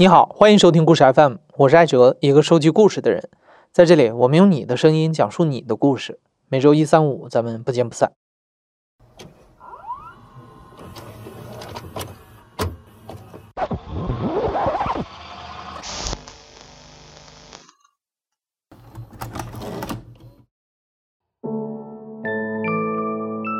[0.00, 3.28] 你好，欢迎收听故事 FM，我是艾哲，一个收集故事的人。
[3.72, 6.20] 在这里，我们用你的声音讲述你的故事。
[6.48, 8.12] 每周一、三、五，咱们不见不散。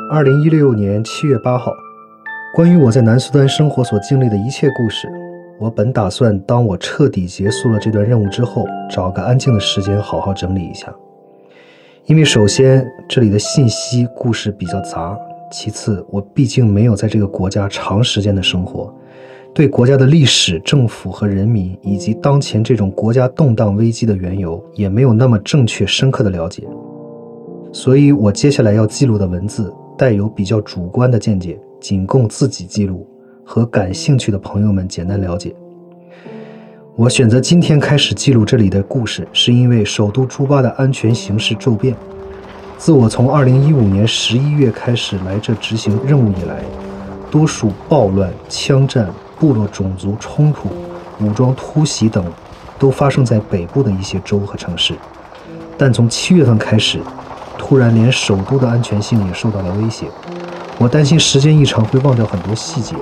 [0.09, 1.73] 二零一六年七月八号，
[2.55, 5.09] 关于我在南苏丹生活所经历的一切故事，
[5.59, 10.93] 我本打算当我彻底结束了这段任务之后，找个安静的时间好好整理一下。
[12.05, 15.17] 因为首先这里的信息故事比较杂，
[15.51, 18.93] 其次我毕竟没有在这个国家长时间的生活，
[19.53, 26.63] 对国家的历史、政府和人民，以及当前这种国家动荡危机的缘由，也没有那么正确深刻的了解。
[27.73, 29.73] 所以，我接下来要记录的文字。
[29.97, 33.05] 带有比较主观的见解，仅供自己记录
[33.51, 35.51] 和感兴趣的朋友们简单了解。
[36.95, 41.95] 我选择今天开始记录这里的故事，是因为首都朱巴的安全形势骤变。
[42.77, 46.61] 自我从2015年11月开始来这执行任务以来，
[47.31, 50.69] 多数暴乱、枪战、部落种族冲突、
[51.19, 52.23] 武装突袭等，
[52.77, 54.93] 都发生在北部的一些州和城市。
[55.75, 56.99] 但从七月份开始，
[57.57, 60.05] 突然，连首都的安全性也受到了威胁。
[60.77, 62.95] 我担心时间一长会忘掉很多细节，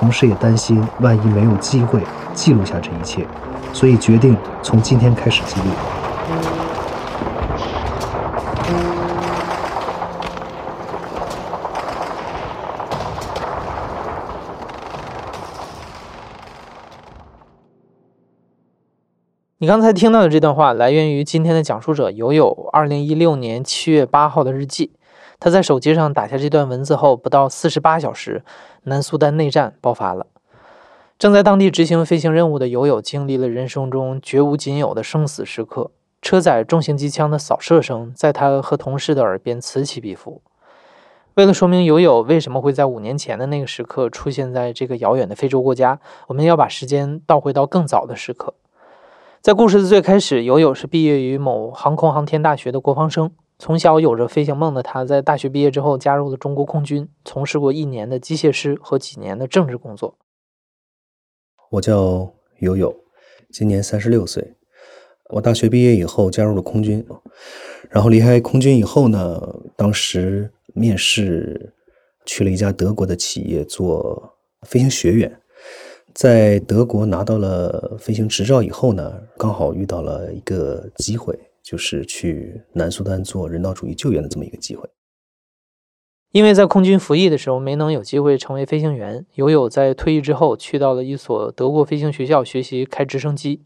[0.00, 2.00] 同时也担心万一没有机会
[2.32, 3.26] 记录下这一切，
[3.70, 5.66] 所以决定从今天开始记录。
[19.58, 24.92] 你刚才听到的这段话，来源于今天的讲述者友友二零一六年七月八号的日记。
[25.40, 28.44] 他在手机上打下这段文字后，不到四十八小时，
[28.84, 30.26] 南苏丹内战爆发了。
[31.18, 35.90] 正在当地执行飞行任务的友友，经历了人生中绝无仅有的生死时刻。
[36.22, 40.42] 车载重型机枪的扫射声，在他和同事的耳边此起彼伏。
[41.34, 48.52] 为了说明友友为什么会在五年前的那个时刻出现在这个遥远的非洲国家，我们要把时间倒回到更早的时刻。
[49.40, 53.30] 在故事的最开始，友友是毕业于某航空航天大学的国防生。
[53.60, 60.16] 从小有着飞行梦的他，在大学毕业之后加入了中国空军，从事过一年的机械师和几年的政治工作。
[61.72, 63.04] 我叫友友，
[63.52, 64.54] 今年三十六岁。
[65.34, 67.06] 我大学毕业以后加入了空军，
[67.90, 69.38] 然后离开空军以后呢，
[69.76, 71.74] 当时面试
[72.24, 75.38] 去了一家德国的企业做飞行学员。
[76.14, 81.38] 在德国拿到了飞行执照以后呢，刚好遇到了一个机会，
[81.70, 84.90] 就是去南苏丹做人道主义救援的这么一个机会。
[86.32, 93.62] 因为在空军服役的时候没能有机会成为飞行员，友友在退役之后去到了一所德国飞行学校学习开直升机。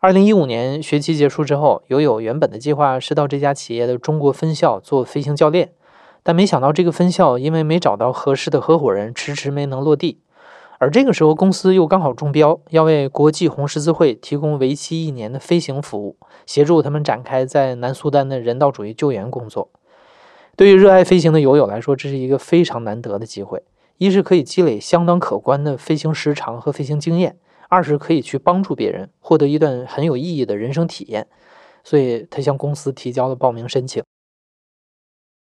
[0.00, 5.72] 二零一五年学期结束之后，友友原本的计划是到这家企业的中国分校做飞行教练，
[6.22, 10.20] 但没想到这个分校因为没找到合适的合伙人，迟迟没能落地。
[10.78, 19.70] 而这个时候，公司又刚好中标，要为国际红十字会提供为期一年的飞行服务，协助他们展开在南苏丹的人道主义救援工作。
[20.56, 23.62] 对于热爱飞行的友友来说，这是一个非常难得的机会：
[23.98, 27.32] 一是可以积累相当可观的飞行时长和飞行经验；
[27.68, 31.26] 二是可以去帮助别人，获得一段很有意义的人生体验。
[31.82, 34.02] 所以他向公司提交了报名申请。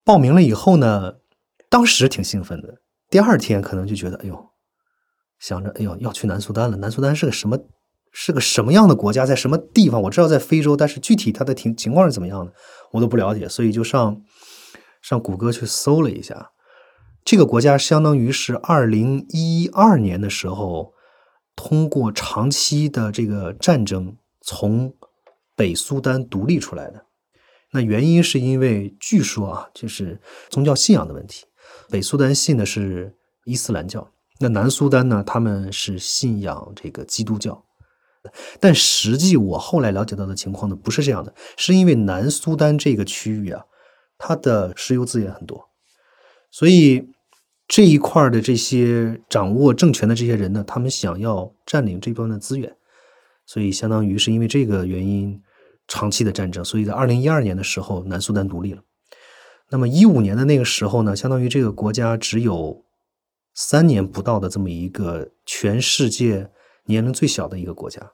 [0.05, 1.17] 报名了以后呢，
[1.69, 4.51] 当时挺兴奋的，第二天可能就觉得，哎呦。
[5.39, 6.77] 想着，哎呦，要去南苏丹了。
[6.79, 7.59] 南苏丹是个什么？
[8.17, 9.27] 是个什么样的国家？
[9.27, 10.01] 在什么地方？
[10.03, 12.53] 我知道在非洲，但是具体它的情情况是怎么样的，
[12.93, 13.49] 我都不了解。
[13.49, 14.23] 所以就上
[15.03, 16.53] 上谷歌去搜了一下，
[17.25, 20.95] 这个国家相当于是二零一二年的时候，
[21.57, 24.95] 通过长期的这个战争从
[25.57, 27.07] 北苏丹独立出来的。
[27.73, 31.45] 那原因是因为据说啊，就是宗教信仰的问题。
[31.91, 34.09] 北苏丹信的是伊斯兰教。
[34.39, 35.25] 那南苏丹呢？
[35.25, 37.64] 他们是信仰这个基督教，
[38.61, 41.35] 但实际我后来了解到的情况呢，不是这样的。
[41.57, 43.65] 是因为南苏丹这个区域啊，
[44.19, 45.69] 它的石油资源很多，
[46.51, 47.09] 所以
[47.67, 52.77] 这一块的这些掌握政权的这些人呢，他们想要占领这部分的资源，
[53.47, 55.43] 所以相当于是因为这个原因，
[55.89, 56.65] 长期的战争。
[56.65, 58.83] 所以在二零一二年的时候，南苏丹独立了。
[59.71, 62.83] 那么一五年的那个时候呢，相当于这个国家只有。
[63.57, 66.51] 三年不到的这么一个全世界
[66.87, 68.13] 年龄最小的一个国家，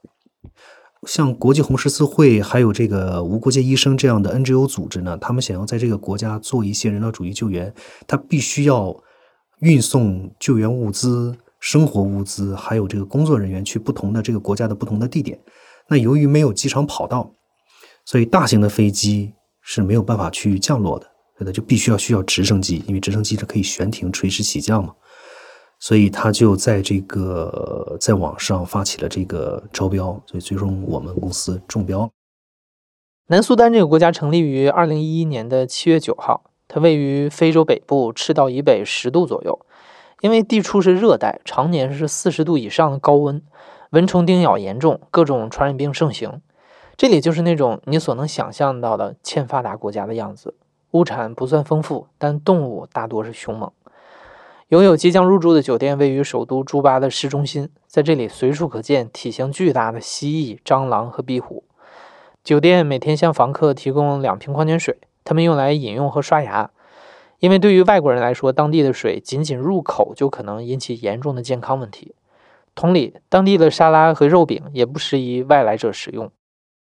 [1.06, 7.74] 像国际红十字会还有这个无国界医生这样的 NGO 组织呢，他们想要在这个国家做一些人道主义救援，
[8.06, 9.02] 他必须要
[9.60, 15.40] 运送救援物资，生活物资，还有这个工作人员去不同的这个国家的不同的地点。
[15.88, 17.34] 那由于没有机场跑道，
[18.04, 19.32] 所以大型的飞机
[19.62, 21.06] 是没有办法去降落的，
[21.38, 24.94] 所以就必须要需要直升机，因为直升机是可以悬停、垂直起降嘛。
[25.80, 32.10] 所以他就在这个在网上发起了这个招标，所以最终我们公司中标了。
[33.28, 39.58] 南苏丹这个国家成立于二零一一年的七月九号，它位于非洲北部赤道以北十度左右。
[40.20, 43.40] 因为地处是热带，常年是四十度以上的高温，
[43.92, 46.42] 蚊虫叮咬严重，各种传染病盛行。
[46.94, 50.54] 这里就是那种你所能想象到的欠发达国家的样子。
[50.90, 53.72] 物产不算丰富，但动物大多是凶猛。
[54.70, 61.64] 拥有即将入住的酒店位于首都朱巴的市中心，在这里随处可见体型巨大的蜥蜴、蟑螂和壁虎。
[62.44, 66.70] 酒店每天向房客提供两瓶矿泉水，他们用来饮用和刷牙。
[67.40, 72.14] 因为对于外国人来说，当地的水仅仅入口就可能引起严重的健康问题。
[72.76, 76.30] 同理，当地的沙拉和肉饼也不适宜外来者食用。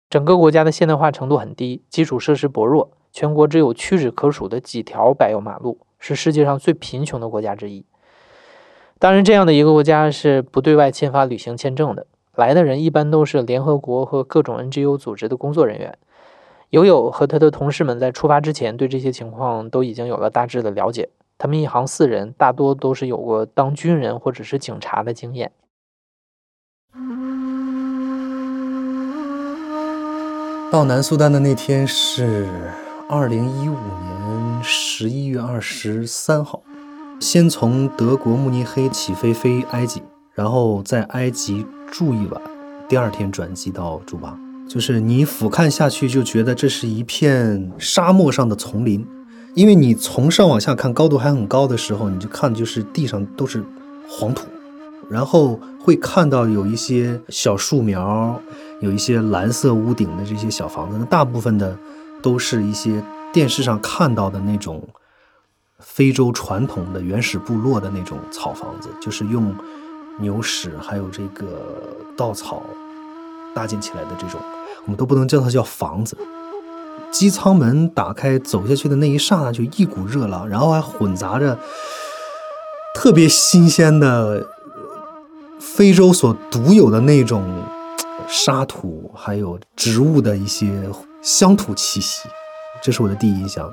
[0.10, 7.84] 整个国家的现代化程度很低，基础设施薄弱，全国只有屈指可数的几条柏油马路，是世界上最贫穷的国家之一。
[9.00, 12.06] 当然，这样的一个国家是不对外签发旅行签证的，
[12.36, 15.98] 来的人一般都是联合国和各种 NGO 组织的工作人员。
[16.70, 21.10] 友友和他的同事们在出发之前对这些情况都已经有了大致的了解。
[21.40, 25.52] 他们一行四人大多都是有过当军人或者是警察的经验。
[30.72, 32.48] 到南苏丹的那天是
[33.08, 36.64] 二零一五年十一月二十三号，
[37.20, 40.02] 先从德国慕尼黑起飞飞埃及，
[40.34, 42.42] 然后在埃及住一晚，
[42.90, 44.36] 第二天转机到朱巴。
[44.68, 49.06] 就是你俯瞰下去，就觉得这是一片沙漠上的丛林，
[49.54, 53.64] 因为你从上往下看，高度还很高的时候，你就看就是地上都是
[54.10, 54.48] 黄土，
[55.12, 58.42] 然后会看到有一些小树苗，
[58.82, 61.78] 有一些蓝色屋顶的这些小房子，那大部分的
[62.22, 63.04] 都是一些
[63.34, 64.88] 电视上看到的那种
[65.80, 69.56] 非洲传统的原始部落的那种草房子，就是用
[70.20, 71.62] 牛屎还有这个
[72.18, 72.62] 稻草。
[73.54, 74.38] 搭建起来的这种，
[74.84, 76.18] 我们都不能叫它叫房子。
[77.10, 81.58] 机舱门打开，走下去的那一刹那，就一股热浪，然后还混杂着
[82.94, 84.46] 特别新鲜的
[85.58, 87.64] 非洲所独有的那种
[88.28, 90.90] 沙土，还有植物的一些
[91.26, 92.30] 乡土气息。
[92.84, 93.68] 这是我的第一印象。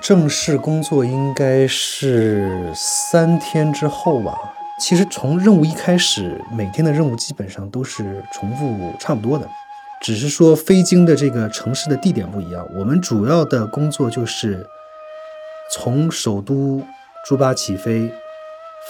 [0.00, 4.54] 正式工作应该是三天之后吧。
[4.80, 9.48] 其实从任务一开始，每天的任务基本上都是重复差不多的，
[10.00, 12.64] 只是说飞经的这个城市的地点不一样。
[12.76, 14.64] 我们主要的工作就是
[15.72, 16.86] 从首都
[17.26, 18.12] 朱巴起飞，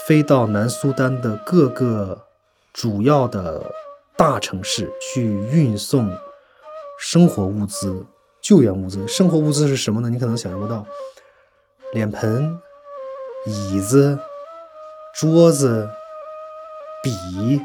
[0.06, 2.26] 飞到南苏丹的各个
[2.75, 3.73] 主要的
[4.14, 6.11] 大城市去运送
[6.98, 8.06] 生活物资、
[8.40, 9.06] 救援物资。
[9.08, 10.10] 生活物资是什么呢？
[10.10, 10.84] 你可能想象不到，
[11.93, 12.58] 脸盆、
[13.46, 14.19] 椅子。
[15.19, 15.88] 桌子、
[17.02, 17.58] 笔、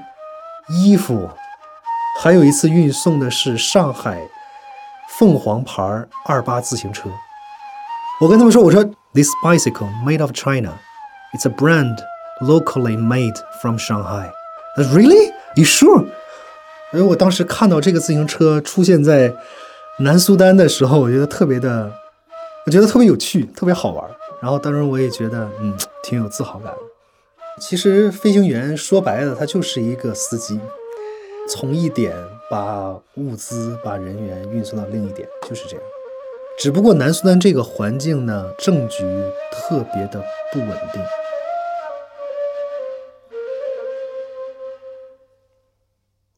[0.70, 1.30] 衣服，
[2.22, 4.26] 还有一次运送的是上海
[5.10, 7.10] 凤凰牌二八自行车。
[8.22, 8.82] 我跟他们说：“我说
[9.14, 10.80] ，this bicycle made of China,
[11.34, 11.98] it's a brand
[12.40, 14.32] locally made from Shanghai.
[14.78, 15.34] Really?
[15.56, 16.06] You sure?”
[16.94, 19.34] 因为我当时看到这个自行车出现在
[20.00, 21.92] 南苏丹的时候，我觉得特别的，
[22.66, 24.10] 我觉得特别有趣，特别好玩。
[24.42, 25.74] 然后当时我也觉得，嗯，
[26.04, 26.74] 挺有自豪感。
[27.60, 30.60] 其实飞行员说白了，他就是一个司机，
[31.48, 32.16] 从一点
[32.50, 35.86] 把物资、把人员运送到另一点，就是这样。
[36.58, 39.04] 只不过南苏丹这个环境呢，政局
[39.52, 41.02] 特别的不稳定。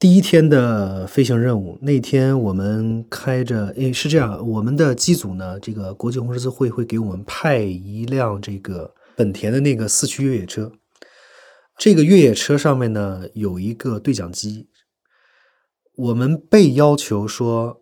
[0.04, 10.74] 第一天的飞行任务，那天我们开着，诶，是这样，我们的机组呢，这个国际红十字会会给我们派一辆这个本田的那个四驱越野车。
[11.78, 14.68] 这个越野车上面呢有一个对讲机，
[15.96, 17.82] 我们被要求说，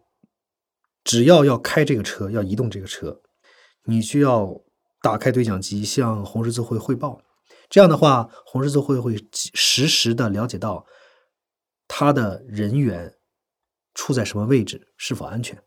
[1.03, 3.19] 只要要开这个车，要移动这个车，
[3.85, 4.61] 你需要
[5.01, 7.19] 打开对讲机向红十字会汇报。
[7.67, 10.85] 这样的话，红十字会会实时的了解到
[11.93, 13.15] 他的人员
[13.93, 15.62] 处在什么位置，是否安全。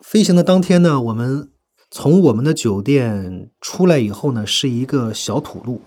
[0.00, 1.50] 飞行的当天呢，我们
[1.90, 5.82] 从我们的酒店出来以后呢，是一个小土路。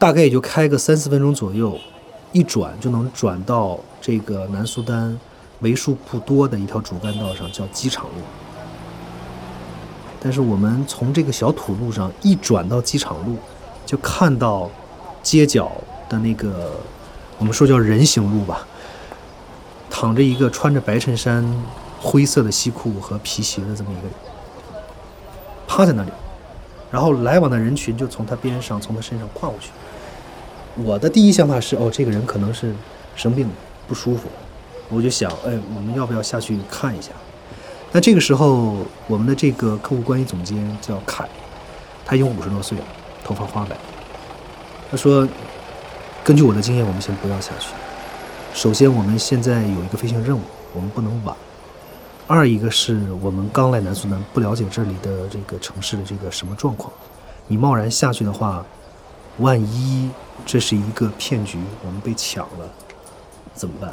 [0.00, 1.78] 大概也就开个三四分钟左右，
[2.32, 5.16] 一转就能转到这个南苏丹
[5.60, 8.22] 为数不多的一条主干道上，叫机场路。
[10.20, 13.36] 但是我们从这个小土路上一转到机场路，
[13.86, 14.68] 就看到
[15.22, 15.70] 街角
[16.08, 16.72] 的那个
[17.38, 18.66] 我们说叫人行路吧，
[19.88, 21.44] 躺着一个穿着白衬衫、
[22.00, 24.12] 灰色的西裤和皮鞋的这么一个人，
[25.66, 26.10] 趴在那里，
[26.90, 29.70] 然后来往的人群就从他边上、从他身上跨过去。
[30.84, 32.74] 我的第一想法是，哦，这个人可能是
[33.16, 33.54] 生病了，
[33.86, 34.28] 不舒服，
[34.88, 37.10] 我就想，哎，我们要不要下去看一下？
[37.92, 38.76] 那这个时候，
[39.06, 41.28] 我们的这个客户关系总监叫凯，
[42.04, 42.84] 他已经五十多岁了，
[43.24, 43.76] 头发花白。
[44.90, 45.26] 他说
[46.28, 47.70] ：“根据我的经验，我们先不要下去。
[48.52, 50.42] 首先，我们现在有一个飞行任务，
[50.74, 51.34] 我们不能晚。
[52.26, 56.92] 二一个是我们刚来南苏丹，不了解这里的这个城市的这个什么状况。
[57.46, 58.62] 你贸然下去的话，
[59.38, 60.10] 万一
[60.44, 62.68] 这是一个骗局，我们被抢了，
[63.54, 63.90] 怎么办？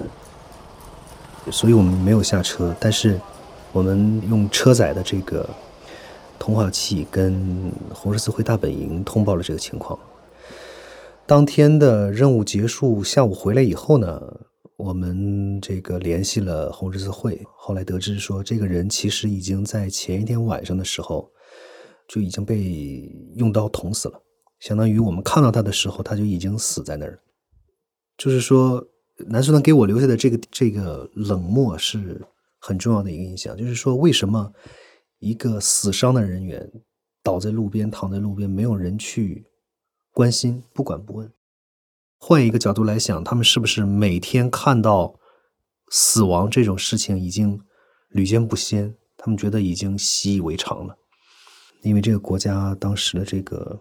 [1.53, 3.17] 所以我们没有下车，但是。”
[3.71, 5.45] 我们用车载的这个
[6.39, 9.99] 通话器跟红十字会大本营通报了这个情况。
[11.27, 14.21] 当天的任务结束，下午回来以后呢，
[14.77, 21.31] 我们这个联系了红十字会，后来得知说，这个人其实已经在前一天晚上的时候
[22.07, 24.21] 就已经被用刀捅死了，
[24.59, 27.19] 相当于我们看到他的时候，他就已经死在那儿。
[28.17, 28.85] 就是说，
[29.27, 32.21] 南苏丹给我留下的这个这个冷漠是。
[32.57, 34.51] 很重要的一个印象，就是说，为什么
[35.19, 36.67] 一个死伤的人员
[37.21, 39.45] 倒在路边、躺在路边，没有人去
[40.15, 41.29] 关心、不管不问？
[42.17, 45.15] 换一个角度来想，他们是不是每天看到
[45.91, 47.59] 死亡这种事情已经
[48.07, 48.95] 屡见不鲜？
[49.17, 50.95] 他们觉得已经习以为常了，
[51.81, 53.77] 因为这个国家当时的这个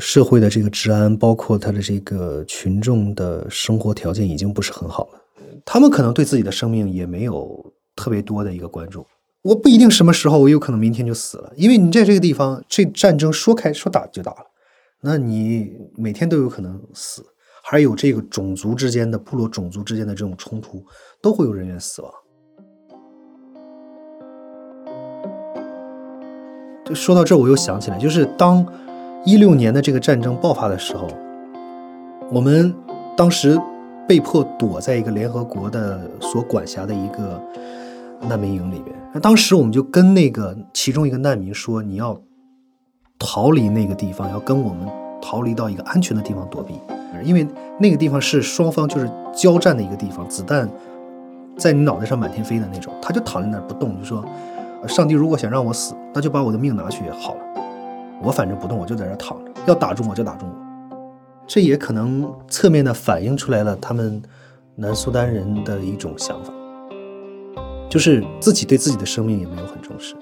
[0.00, 5.20] 社会的这个治安，包括他的这个群众的生活条件已经不是很好了。
[5.64, 7.72] 他们可能对自己的生命也没有。
[7.94, 9.06] 特别多的一个关注，
[9.42, 14.46] 我不一定什么时候，我有可能明天就死了，因为你在这个地方，这战争说开说打就打了，
[15.04, 17.24] 那你每天都有可能死，
[17.64, 20.80] 还有这个种族之间的部落种族之间的这种冲突，
[21.20, 22.12] 都会有人员死亡。
[26.84, 28.64] 就说到这，我又想起来，就是当
[29.24, 31.08] 一六年的这个战争爆发的时候，
[32.30, 32.72] 我们
[33.16, 33.60] 当时
[34.06, 37.42] 被迫躲在一个联合国的所管辖的一个。
[38.28, 42.16] 难民营里边，那当时我们就跟那个其中一个难民说：“你要
[43.24, 44.88] 逃离那个地方，要跟我们
[45.22, 46.74] 逃离到一个安全的地方躲避，
[47.22, 47.46] 因为
[47.78, 50.68] 那个地方是双方就是交战的一个地方，子弹
[51.56, 54.24] 在你脑袋上满天飞的那种。”他就躺在那儿不动，就说
[54.88, 57.40] ：“上帝如果想让我死，那就把我的命拿去好了。
[58.20, 60.96] 我反正不动，我就在这躺着，要打中我就打中我。”
[61.46, 64.20] 这也可能侧面的反映出来了他们
[64.74, 66.52] 南苏丹人的一种想法。
[67.88, 70.16] 就是自己对自己的生命也没有很重视。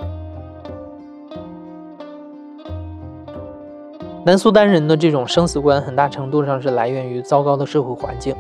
[4.22, 8.36] 南苏丹人的这种生死观，很大程度上是来源于糟糕的社会环境。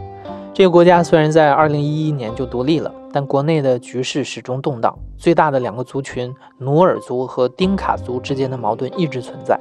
[0.52, 4.94] 这个国家虽然在2011年就独立了，但国内的局势始终动荡。
[5.16, 9.58] 最大的两个族群努尔族和丁卡族之间的矛盾一直存在。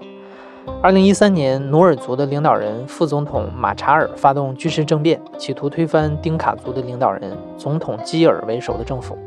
[0.83, 9.17] 2013年，努尔族的领导人副总统马查尔发动军事政变，企图推翻丁卡族的领导人总统基尔为首的政府。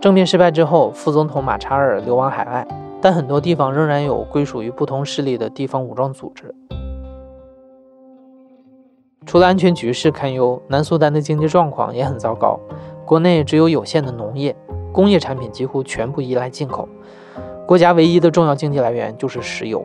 [0.00, 2.66] 政变失败之后，副总统马查尔流亡海外，
[3.02, 6.54] 但很多地方仍然有归属于不同势力的地方武装组织。
[9.26, 12.58] 除了安全局势堪忧，南苏丹的经济状况也很糟糕。
[13.04, 14.54] 国内只有有限的农业，
[14.92, 16.88] 工业产品几乎全部依赖进口。
[17.66, 19.84] 国家唯一的重要经济来源就是石油。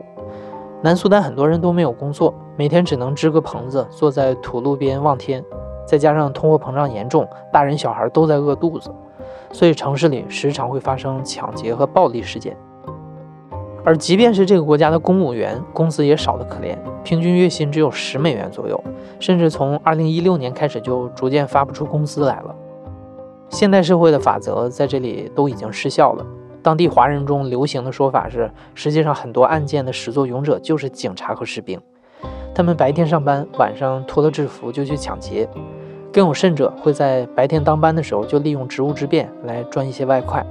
[0.80, 5.44] 南苏丹很多人都没有工作，每天只能支个棚子，坐在土路边望天。
[5.86, 8.94] 再加上通货膨胀严重，大人小孩都在饿肚子。
[9.50, 12.56] 所以城市里时常会发生抢劫和暴力事件，
[13.84, 18.82] 而即便是这个国家的公务员，工资也少得可怜，平均月薪只有十美元左右，
[19.18, 22.54] 甚至从二零一六年开始就逐渐发不出工资来了。
[23.48, 26.26] 现代社会的法则在这里都已经失效了。
[26.60, 31.80] 当地华人中流行的说法是，实际上很多案件的始作俑者就是警察和士兵，
[32.54, 35.48] 他们白天上班，晚上脱了制服就去抢劫。
[36.12, 40.44] 更有甚者，会在白天当班的时候就利用职务之便来赚一些外快。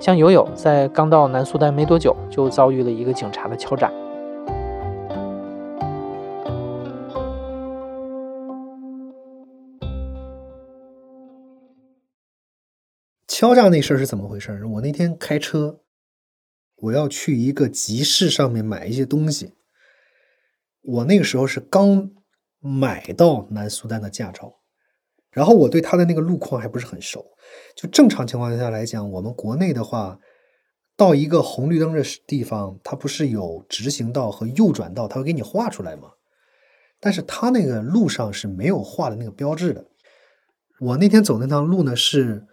[0.00, 3.92] 像友友在刚到南苏丹没多久，就遭遇了一个警察的敲诈。
[13.28, 14.64] 敲诈那事儿是怎么回事？
[14.64, 15.80] 我那天开车，
[16.76, 19.52] 我要去一个集市上面买一些东西。
[20.80, 22.10] 我那个时候是刚
[22.58, 24.59] 买到南苏丹的驾照。
[25.32, 27.24] 然后我对它的那个路况还不是很熟，
[27.76, 30.18] 就正常情况下来讲，我们国内的话，
[30.96, 36.10] 到一个红绿灯的地方，它不是有直行道和右转道，它会给你画出来吗？
[37.02, 39.86] 但是他那个路上是没有画的那个标志的。
[40.80, 42.46] 我那天走那趟路呢，是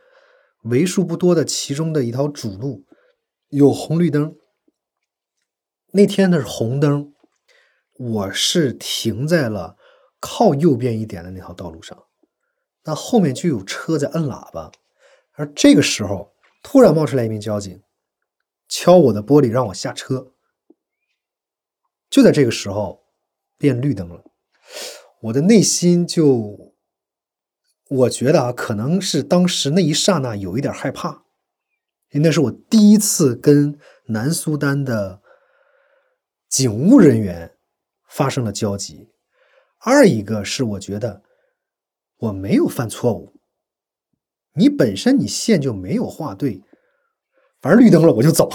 [0.64, 2.86] 为数不多的其中的一条主路，
[3.50, 4.36] 有红绿灯。
[5.92, 7.12] 那天的是红灯，
[7.98, 9.76] 我是停在了
[10.22, 12.04] 靠右边一点的那条道路上，
[12.88, 14.72] 那后面就有车在摁喇叭，
[15.34, 17.82] 而这个时候突然冒出来一名交警，
[18.70, 20.32] 敲我的玻璃让我下车。
[22.10, 23.04] 就在这个时候，
[23.58, 24.24] 变绿灯了。
[25.24, 26.74] 我的内心就，
[27.90, 31.26] 我觉得啊，可能是当时那一刹那有一点害怕，
[32.12, 35.22] 因为那是我第一次跟南苏丹的
[36.48, 37.58] 警务人员
[38.08, 39.10] 发生了交集。
[39.80, 41.24] 二一个是我觉得
[42.20, 43.34] 我没有犯错误，
[44.54, 46.64] 你本身你线就没有画对，
[47.62, 48.50] 反正绿灯了我就走，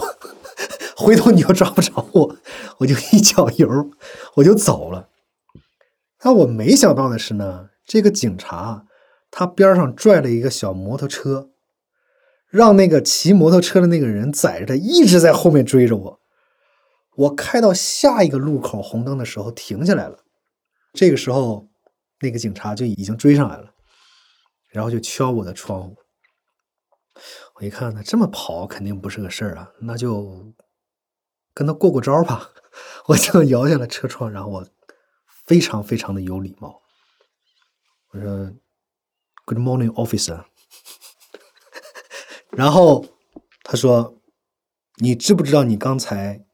[0.97, 2.37] 回头你又抓不着我，
[2.78, 3.90] 我就一脚油
[4.37, 5.09] 我就走了。
[6.19, 8.87] 但我没想到的是呢，这个警察
[9.31, 11.50] 他边上拽了一个小摩托车，
[12.49, 16.21] 让那个骑摩托车的那个人载着他一直在后面追着我。
[17.16, 20.19] 我开到下一个路口红灯的时候停下来了，
[20.92, 21.69] 这个时候
[22.23, 23.75] 那个警察就已经追上来了，
[24.71, 25.97] 然后就敲我的窗户。
[27.57, 30.55] 我一看他这么跑肯定不是个事儿啊，那就
[31.52, 32.50] 跟他过过招吧。
[33.09, 34.67] 我就摇下了车窗，然后我。
[35.45, 36.83] 非常非常的有礼貌，
[38.12, 38.52] 我说
[39.45, 40.45] “Good morning, officer。
[42.57, 43.05] ”然后
[43.64, 44.23] 他说
[45.02, 46.47] ：“你知不知道你刚才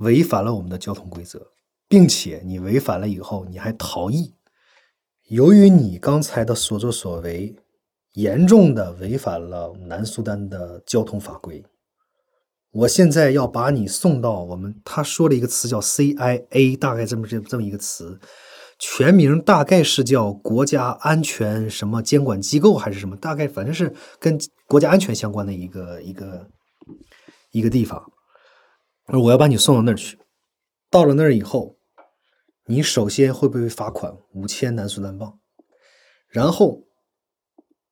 [0.00, 1.50] 违反了我们的交通规则，
[1.88, 4.36] 并且你违反了以后你还逃逸？
[5.30, 7.54] 由于你刚才的所作所为，
[8.14, 11.64] 严重的违反了南苏丹的交通法规。”
[12.72, 18.18] 我现在要把你送到我们，他说了一个词叫 CIA，大概这么这这么一个词，
[18.76, 26.48] 全名大概是叫国家安全什么监管机构还是什么，大概反正是跟国家安全相关的一个一个
[27.52, 28.04] 一个地方。
[29.06, 30.18] 我要把你送到那儿去，
[30.90, 31.76] 到了那儿以后，
[32.70, 35.40] 你首先会被罚款五千南苏丹镑，
[36.28, 36.84] 然后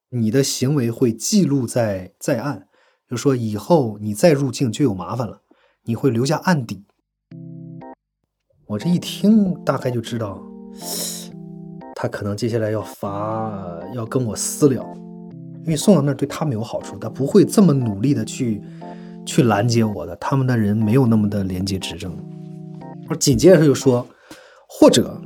[0.08, 2.68] 你的行为会记录在在案。
[3.10, 5.42] 就说以后你再入境就有麻烦了，
[5.82, 6.84] 你会留下案底。
[8.68, 10.40] 我这一听，大概就知道，
[11.96, 14.86] 他可能接下来要罚，要跟我私了，
[15.64, 18.62] 因为送到那儿对他没有好处，他不会这么努力的去
[19.26, 22.16] 去拦截我的，他们的人没有那么的廉洁执政。
[23.08, 24.06] 我紧接着他就说，
[24.80, 25.20] 或者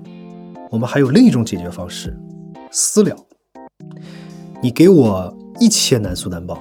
[0.71, 2.19] 我们还有另一种解决方式，
[2.71, 3.15] 私了，
[4.63, 6.59] 你给我一千南苏丹镑。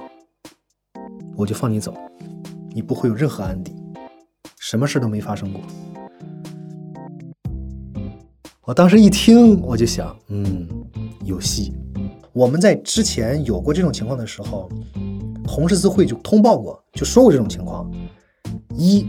[1.34, 1.94] 我就放你走，
[2.74, 3.74] 你不会有任何案底，
[4.58, 5.62] 什么事都没发生过。
[8.66, 10.68] 我当时一听，我就想，嗯，
[11.24, 11.72] 有戏。
[12.34, 14.68] 我们在之前有过这种情况的时候，
[15.48, 17.90] 红十字会就通报过，就说过这种情况：
[18.76, 19.08] 一，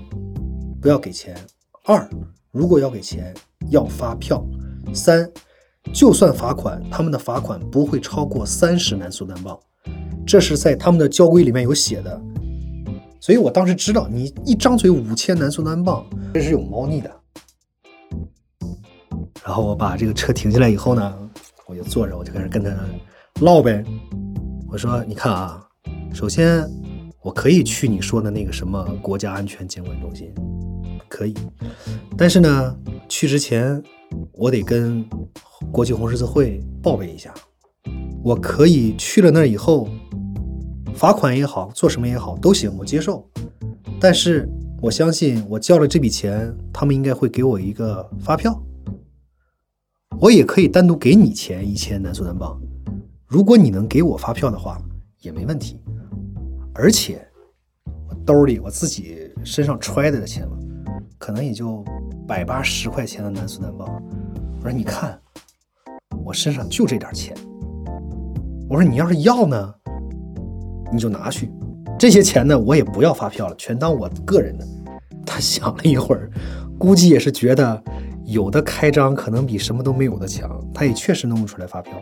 [0.81, 1.35] 不要给钱；
[1.83, 2.09] 二，
[2.53, 3.33] 如果要给钱，
[3.71, 4.37] 要发票；
[4.93, 5.27] 三，
[5.91, 9.59] 就算罚款，他们的罚款不会超过三十南苏丹镑。
[10.23, 12.21] 这是在他们的交规里面有写的，
[13.19, 17.11] 所以我当时知道，你一张嘴五千南苏丹镑，这是有猫腻的。
[19.43, 21.29] 然后我把这个车停下来以后呢，
[21.65, 22.69] 我就坐着，我就开始跟他
[23.41, 23.83] 唠呗。
[24.69, 25.67] 我说：“你看啊，
[26.13, 26.63] 首先
[27.23, 30.31] 我可以去你说的那个什么国家安全监管中心，
[31.13, 31.35] 可以，
[32.17, 32.75] 但是呢，
[33.07, 33.81] 去之前
[34.31, 35.05] 我得跟
[35.71, 37.31] 国际红十字会报备一下。
[38.23, 39.87] 我可以去了那儿以后。”
[40.95, 43.27] 罚款也好，做什么也好都行，我接受。
[43.99, 44.47] 但是
[44.79, 48.63] 我相信，我交了这笔钱，他们应该会给我一个发票。
[50.19, 52.61] 我也可以单独给你钱一千南苏丹镑，
[53.25, 54.79] 如果你能给我发票的话，
[55.21, 55.81] 也没问题。
[56.75, 57.27] 而且
[58.07, 60.55] 我兜里我自己身上揣着的钱嘛，
[61.25, 61.81] 可能也就
[62.27, 63.87] 百八十块钱的南苏丹镑。
[64.57, 65.17] 我说你看，
[66.25, 67.33] 我身上就这点钱。
[68.69, 69.73] 我说你要是要呢？
[70.91, 71.49] 你就拿去，
[71.97, 74.67] 这些钱呢，我也不要发票了，全当我个人的。
[75.25, 76.29] 他想了一会儿，
[76.77, 77.81] 估计也是觉得
[78.25, 81.93] 有的开张可能比什么都没有的强，他也确实弄不出来发票。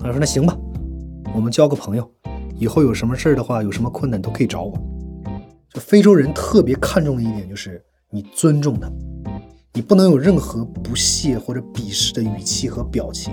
[0.00, 0.58] 他说：“那行吧，
[1.32, 2.10] 我们交个朋友，
[2.56, 4.76] 以后有什么事儿的话，有什么困难都可以找我。”
[5.72, 8.92] 就非洲人特别看重的一点就是你尊重他，
[9.72, 13.32] 你不能有任何不屑或者鄙视的语气和表情，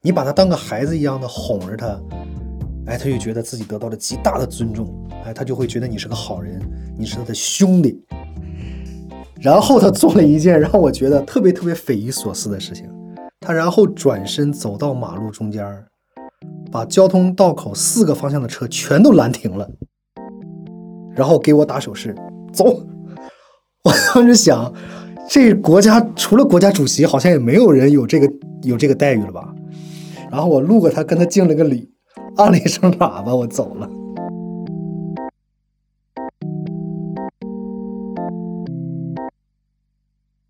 [0.00, 2.00] 你把他当个孩子一样的哄着他。
[2.86, 4.88] 哎，他就觉得自己得到了极大的尊重，
[5.24, 6.58] 哎，他就会觉得你是个好人，
[6.96, 8.00] 你是他的兄弟。
[9.40, 12.88] 然后他做了一件让我觉得特别特别匪夷所思的事情，
[13.40, 15.84] 他然后转身走到马路中间，
[16.70, 19.68] 把交通道口四个方向的车全都拦停了，
[21.18, 22.14] 然后给我打手势，
[22.52, 22.64] 走。
[23.82, 24.72] 我当时想，
[25.28, 29.52] 这国家除了国家主席，好像也没有人有这个有这个待遇了吧？
[30.30, 31.90] 然后我路过他，跟他敬了个礼，
[32.36, 33.90] 按了一声喇叭，我走了。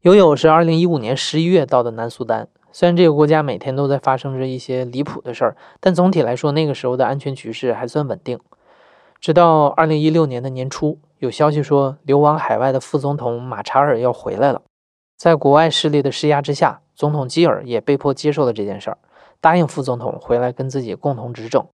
[0.03, 2.49] 友友是二零一五年十一月到的南苏丹。
[2.73, 8.39] 虽然这个国家每天都在发生着一些离谱的事儿，但总体来说，那个时候的安全局势还算稳定。
[9.21, 14.63] 直到二零一六年的年初，有消息说流亡海外的副总统马查尔要回来了。
[15.17, 18.99] 在国外势力的施压之下，总统基尔也被迫接受了这件事儿，
[19.41, 21.67] 答应副总统回来跟自己共同执政。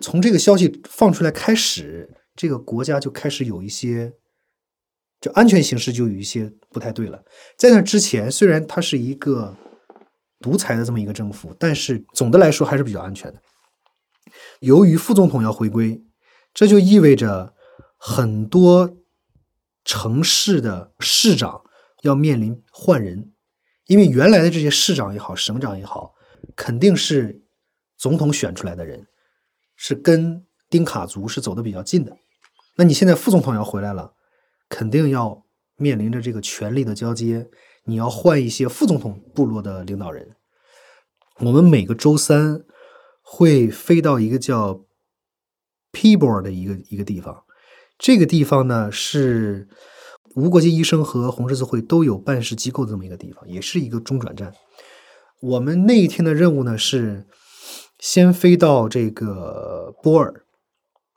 [0.00, 4.12] 从这个消息放出来开始，这个国家就开始有一些。
[5.20, 7.18] 就安全形势就有一些不太对了。
[7.56, 9.56] 在那之前，虽然它是一个
[10.40, 13.40] 独裁的这么一个政府，但是总的来说还是比较安全的。
[14.60, 16.04] 由于副总统要回归，
[16.52, 17.54] 这就意味着
[17.96, 18.96] 很多
[19.84, 21.62] 城市的市长
[22.02, 23.32] 要面临换人，
[23.86, 26.14] 因为原来的这些市长也好，省长也好，
[26.56, 27.42] 肯定是
[27.96, 29.06] 总统选出来的人，
[29.76, 32.16] 是跟丁卡族是走的比较近的。
[32.76, 34.14] 那你现在副总统要回来了。
[34.66, 35.44] 肯定要
[35.76, 37.48] 面临着这个权力的交接，
[37.84, 40.34] 你要换一些副总统部落的领导人。
[41.40, 42.64] 我们每个周三
[43.24, 44.84] 会飞到一个叫
[45.90, 47.42] Pebor 的一个一个地方，
[47.98, 49.66] 这个地方呢是
[50.36, 54.52] 无国界医生和红十字会都有办事机构的这么一个地方，也是一个中转站。
[55.40, 57.26] 我们那一天的任务呢是
[57.98, 60.44] 先飞到这个波尔，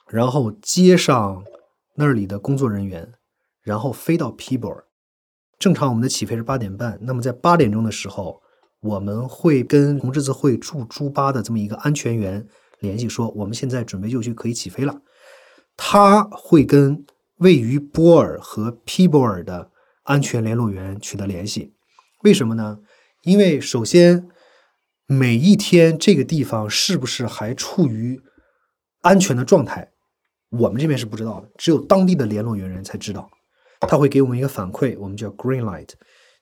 [0.08, 1.44] 然后接上
[1.94, 3.12] 那里的工作人员。
[3.60, 4.84] 然后飞到 p 波尔，
[5.58, 6.98] 正常我们的起飞是八点半。
[7.02, 8.40] 那么在八点钟的时候，
[8.80, 12.46] 我们会跟红十字会驻朱巴的这么一个安全员
[12.80, 15.00] 联系，说我们现在准备就绪，可以起飞了。
[15.76, 17.04] 他会跟
[17.36, 19.70] 位于波尔和皮波尔的
[20.02, 21.74] 安全联络员取得联系。
[22.22, 22.78] 为什么呢？
[23.22, 24.28] 因为首先
[25.06, 28.20] 每一天这个地方是不是还处于
[29.02, 29.90] 安全的状态，
[30.50, 33.28] 我们这边是不知道的，只有当地的联络员人才知道。
[33.80, 35.90] 他会给我们一个反馈，我们叫 green light，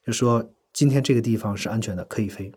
[0.03, 0.43] 就说
[0.77, 2.53] 今天这个地方是安全的，可以飞。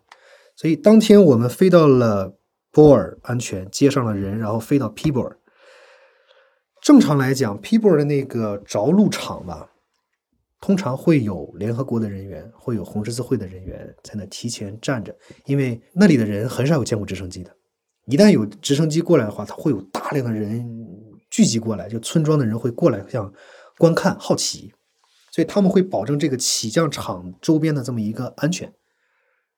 [0.55, 2.37] 所以当天我们飞到了
[2.69, 5.39] 波尔，安全接上了人，然后飞到皮波尔。
[6.83, 9.71] 正常来讲皮波尔的那个着陆场吧，
[10.59, 17.51] 通常会有联合国的人员，会有红十字会的人员在那提前站着，因为那里的人很少有见过直升机的。
[18.05, 20.63] 一旦有直升机过来的话，他会有大量的人
[21.31, 23.33] 聚集过来，就村庄的人会过来，像。
[23.77, 24.71] 观看好奇，
[25.31, 28.71] 所以他们会保证这个起降场周边的这么一个安全。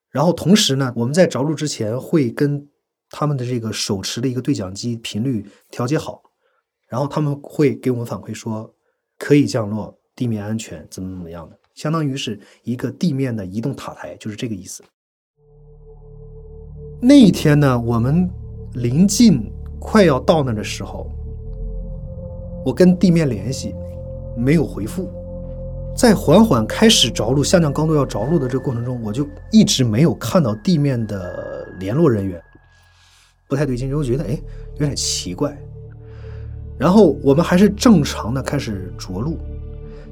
[0.10, 2.70] 然后同时呢，我们在着陆之前会跟
[3.10, 6.22] 他们的这个手持的一个对讲机频率调节好，
[6.88, 8.74] 然后他们会给我们反馈说
[9.18, 14.84] 可以降落，地面安全怎么怎么样的，相当于是一个地面的移动塔台，就是这个意思。
[17.02, 18.30] 那一天呢，我们
[18.74, 21.10] 临近快要到那的时候，
[22.64, 23.74] 我跟地面联系。
[24.36, 25.12] 没有回复，
[25.96, 32.42] 在缓缓开始着陆、下降高度要着陆的这个过程中，我就一直没有看到地面的联络人员，
[33.48, 34.40] 不太对劲，就觉得哎
[34.74, 35.56] 有点奇怪。
[36.78, 39.38] 然后我们还是正常的开始着陆，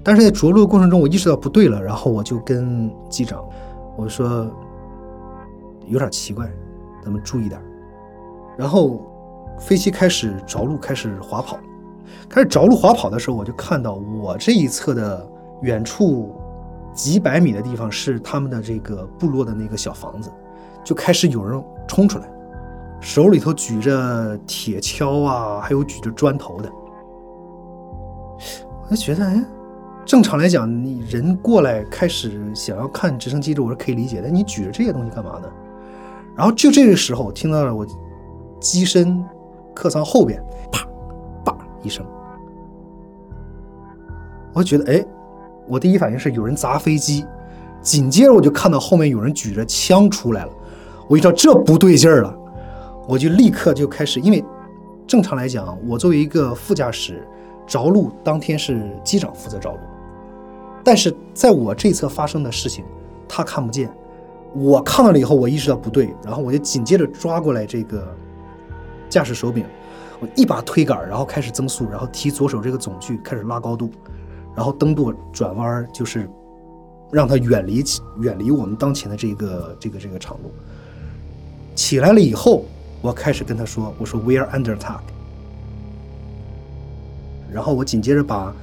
[0.04, 3.44] 但是在着陆的过程中，我意识到不对了，然后我就跟机长
[3.98, 4.50] 我说
[5.88, 6.50] 有点奇怪，
[7.04, 7.60] 咱们注意点。
[8.56, 9.04] 然后
[9.60, 11.58] 飞机开始着陆，开始滑跑。
[12.30, 15.28] 开始着陆滑跑的时候，我就看到我这一侧的
[15.62, 16.36] 远处
[16.94, 20.32] 几百米的地方是他们的这个部落的那个小房子，
[20.84, 22.30] 就开始有人冲出来，
[23.00, 26.70] 手里头举着铁锹啊，还有举着砖头的。
[28.84, 29.46] 我就觉得，哎，
[30.06, 34.30] 正常来讲，你人过来开始想要看直升机，这我是可以理解的。
[34.30, 35.48] 你举着这些东西干嘛呢？
[36.36, 37.86] 然后就这个时候，听到了我
[38.60, 39.24] 机身
[39.74, 40.86] 客舱后边啪
[41.46, 42.06] 啪一声。
[44.54, 45.06] 我就觉得，哎，
[45.72, 47.26] 我第一反应是有人砸飞机，
[47.82, 50.52] 紧接着我就看到后面有人举着枪出来了，
[51.08, 52.38] 我一知道这不对劲儿了，
[53.08, 54.44] 我就立刻就开始，因为
[55.08, 57.26] 正常来讲，我作为一个副驾驶，
[57.66, 59.78] 着陆当天是机长负责着陆，
[60.84, 62.84] 但是在我这侧发生的事情，
[63.26, 63.90] 他看不见，
[64.54, 68.14] 我看到了以后，我意识到不对，然后我就紧接着抓过来这个
[69.08, 69.64] 驾驶手柄，
[70.20, 73.90] 我一把推杆，然后开始增速，然后提左手这个总距开始拉高度。
[74.56, 76.30] 然后蹬舵转弯，就是
[77.12, 77.84] 让它远离
[78.20, 80.52] 远离我们当前的这个这个这个长路。
[81.76, 82.66] 起来了以后，
[83.02, 85.00] 我开始跟他说：“我说 We are under attack。”
[87.52, 88.54] 然后我紧接着把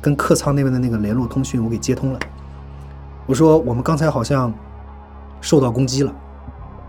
[0.00, 2.20] 跟客舱那边的那个联络通讯我给接通了。
[3.26, 4.52] 我说：“我们刚才好像
[5.40, 6.14] 受到攻击了，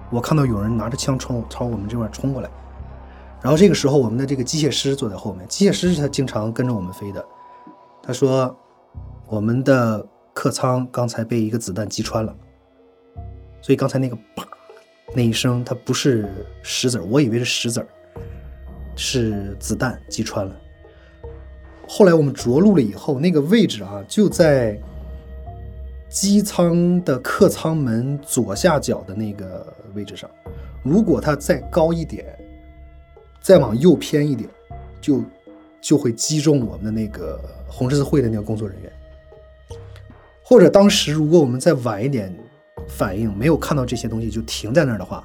[0.10, 2.50] 我看到有人拿着枪冲朝我们这边冲过来。”
[3.42, 7.26] 然后这个时候，我们的这个机械师坐在后面，机械师是他经常跟着我们飞的。
[8.10, 8.58] 他说
[9.30, 12.36] ：“我们的客舱刚才被一个子弹击穿了，
[13.62, 14.48] 所以刚才那个啪
[15.14, 16.28] 那一声，它不是
[16.64, 17.88] 石子儿，我以为是石子儿，
[18.96, 20.56] 是子弹击穿了。
[21.88, 24.76] 后来我们着陆了以后，那个位置啊，就在
[26.10, 30.28] 机舱的客舱门左下角的那个位置上。
[30.82, 32.26] 如果它再高一点。”
[33.40, 34.50] 再往右偏一点，
[35.00, 35.24] 就
[35.82, 38.92] 就会击中我们的那个红十字会的那个工作人员。
[40.44, 42.36] 或者当时如果我们再晚一点
[42.88, 45.24] 反应，没有看到这些东西就停在那儿的话，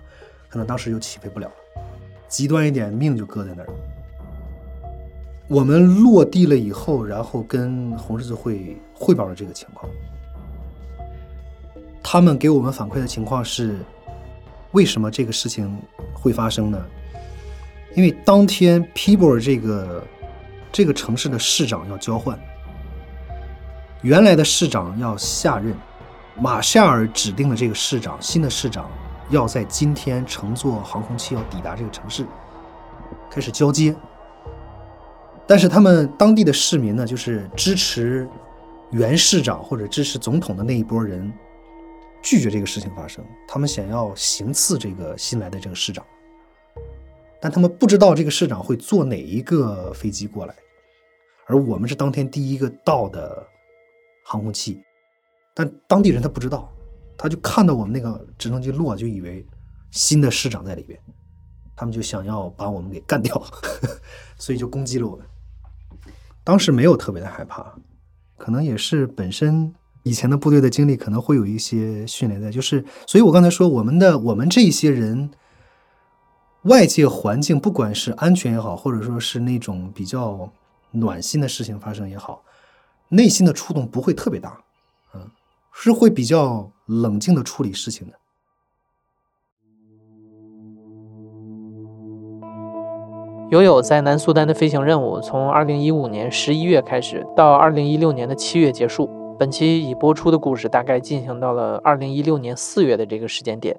[0.49, 1.55] 可能当时就起飞不了了。
[2.29, 3.75] 极端一点，命就搁在那儿了。
[5.49, 9.91] 我们落地了以后，然后跟红十字会汇报了这个情况。
[12.03, 13.77] 他们给我们反馈的情况是：
[14.73, 15.79] 为什么这个事情
[16.13, 16.85] 会发生呢？
[17.95, 20.03] 因为当天 People 这个
[20.75, 22.37] 这个城市的市长要交换，
[24.03, 25.73] 原来的市长要下任，
[26.35, 28.91] 马夏尔指定的这个市长，新的市长
[29.31, 32.27] 要在今天乘坐航空器要抵达这个城市，
[33.31, 33.95] 开始交接。
[35.47, 38.29] 但是他们当地的市民呢，就是支持
[38.91, 41.33] 原市长或者支持总统的那一波人，
[42.21, 46.05] 拒绝这个事情发生，他们想要行刺这个新来的这个市长。
[47.41, 50.55] 但他们不知道这个市长会坐哪一个飞机过来，
[51.47, 53.47] 而我们是当天第一个到的
[54.25, 54.83] 航空器，
[55.55, 56.73] 但当地人他不知道，
[57.17, 59.47] 他就看到我们那个直升机落，就以为
[59.91, 60.99] 新的市长在里边，
[61.77, 63.43] 他们就想要把我们给干掉，
[64.39, 65.27] 所以就攻击了我们。
[66.43, 67.75] 当时没有特别的害怕，
[68.37, 75.31] 可能也是本身以前的部队的经历，可能会有一些训练在，就是所以我刚才说我们的我们这些人。
[76.65, 80.51] 外界环境，不管是安全也好，或者说是那种比较
[80.95, 82.43] 暖心的事情发生也好，
[83.09, 84.61] 内心的触动不会特别大，
[85.15, 85.29] 嗯，
[85.73, 88.15] 是会比较冷静的处理事情的。
[93.51, 99.09] 友友在南苏丹的飞行任务从二零一五年十一月开始，到二零一六年的七月结束。
[99.39, 103.77] 本期已播出的故事大概进行到了二零一六年四月的这个时间点。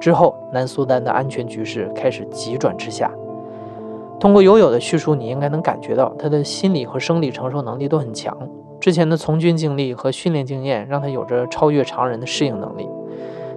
[0.00, 3.10] 之后，南苏丹的安全局势开始急转直下。
[4.20, 8.36] 通过友友的叙述，你应该能感觉到他的心理和生理承受能力都很强。
[8.80, 12.88] 之前的从军经历和训练经验让他有着超越常人的适应能力。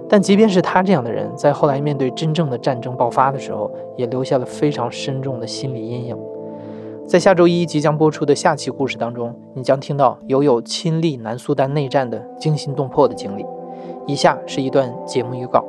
[0.08, 6.16] 但即便是他这样的人，在后来面对真正的战争爆发的时候，也留下了非常深重的心理阴影。
[7.06, 13.44] 在下周一即将播出的下期故事当中，你将听到友友亲历南苏丹内战的惊心动魄的经历。
[14.06, 15.64] 以下是一段节目预告。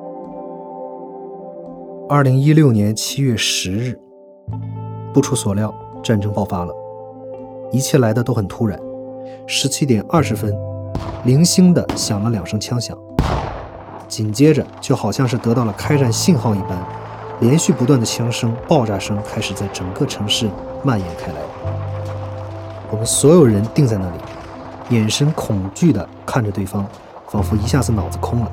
[2.09, 3.99] 二零一六年七月十日，
[5.13, 5.73] 不出所料，
[6.03, 6.73] 战争爆发了。
[7.71, 8.79] 一切来的都很突然。
[9.45, 10.53] 十七点二十分，
[11.23, 12.97] 零星的响了两声枪响，
[14.07, 16.77] 紧接着就好像是得到了开战信号一般，
[17.39, 20.49] 连续不断的枪声、爆炸声开始在整个城市
[20.83, 21.37] 蔓延开来。
[22.89, 24.17] 我们所有人定在那里，
[24.89, 26.85] 眼神恐惧地看着对方，
[27.27, 28.51] 仿佛一下子脑子空了，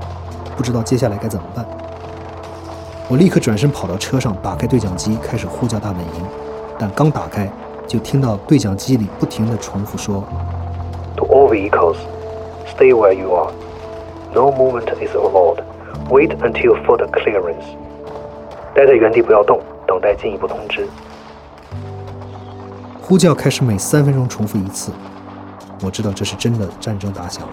[0.57, 1.67] 不知道接下来该怎么办。
[3.09, 6.50] 我立刻转身跑到车上，打开对讲机，开始呼叫大本营。
[6.81, 7.47] 但刚打开，
[7.87, 10.25] 就听到对讲机里不停地重复说
[11.15, 11.97] ：“To all vehicles,
[12.75, 13.53] stay where you are.
[14.33, 15.63] No movement is allowed.
[16.09, 17.77] Wait until further clearance.”
[18.75, 20.89] 待在原地不要动，等待进一步通知。
[23.03, 24.91] 呼叫开始每三分钟重复一次。
[25.83, 27.53] 我知道这是真的，战争打响了。